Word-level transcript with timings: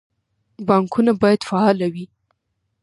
بانکونه 0.67 1.11
باید 1.21 1.41
فعال 1.49 1.77
وي 1.93 2.05